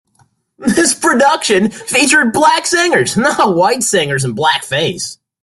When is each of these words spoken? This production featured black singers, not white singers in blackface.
This 0.57 0.95
production 0.95 1.69
featured 1.69 2.33
black 2.33 2.65
singers, 2.65 3.15
not 3.15 3.55
white 3.55 3.83
singers 3.83 4.25
in 4.25 4.33
blackface. 4.35 5.19